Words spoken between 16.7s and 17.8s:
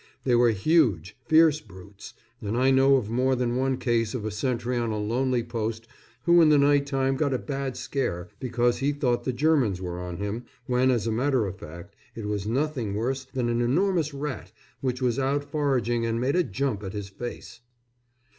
at his face.